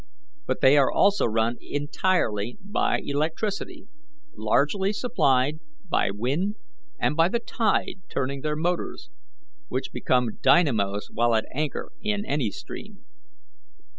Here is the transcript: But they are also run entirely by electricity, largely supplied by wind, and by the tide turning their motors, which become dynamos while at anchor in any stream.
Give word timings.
But 0.47 0.61
they 0.61 0.77
are 0.77 0.91
also 0.91 1.27
run 1.27 1.57
entirely 1.61 2.57
by 2.59 3.01
electricity, 3.05 3.85
largely 4.35 4.93
supplied 4.93 5.59
by 5.87 6.09
wind, 6.09 6.55
and 6.97 7.15
by 7.15 7.29
the 7.29 7.37
tide 7.39 8.01
turning 8.09 8.41
their 8.41 8.55
motors, 8.55 9.11
which 9.67 9.91
become 9.93 10.39
dynamos 10.41 11.09
while 11.13 11.35
at 11.35 11.45
anchor 11.53 11.91
in 12.01 12.25
any 12.25 12.49
stream. 12.49 13.05